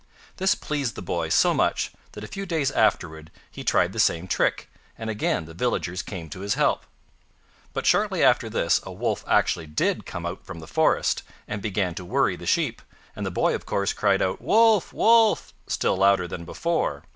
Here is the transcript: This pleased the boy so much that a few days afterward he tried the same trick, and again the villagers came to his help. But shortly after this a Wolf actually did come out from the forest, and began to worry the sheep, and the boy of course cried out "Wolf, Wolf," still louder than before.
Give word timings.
This 0.37 0.55
pleased 0.55 0.95
the 0.95 1.03
boy 1.03 1.29
so 1.29 1.53
much 1.53 1.91
that 2.13 2.23
a 2.23 2.27
few 2.27 2.47
days 2.47 2.71
afterward 2.71 3.29
he 3.51 3.63
tried 3.63 3.93
the 3.93 3.99
same 3.99 4.25
trick, 4.27 4.67
and 4.97 5.11
again 5.11 5.45
the 5.45 5.53
villagers 5.53 6.01
came 6.01 6.27
to 6.31 6.39
his 6.39 6.55
help. 6.55 6.87
But 7.71 7.85
shortly 7.85 8.23
after 8.23 8.49
this 8.49 8.79
a 8.83 8.91
Wolf 8.91 9.23
actually 9.27 9.67
did 9.67 10.07
come 10.07 10.25
out 10.25 10.43
from 10.43 10.59
the 10.59 10.65
forest, 10.65 11.21
and 11.47 11.61
began 11.61 11.93
to 11.93 12.03
worry 12.03 12.35
the 12.35 12.47
sheep, 12.47 12.81
and 13.15 13.27
the 13.27 13.29
boy 13.29 13.53
of 13.53 13.67
course 13.67 13.93
cried 13.93 14.23
out 14.23 14.41
"Wolf, 14.41 14.91
Wolf," 14.91 15.53
still 15.67 15.97
louder 15.97 16.27
than 16.27 16.45
before. 16.45 17.03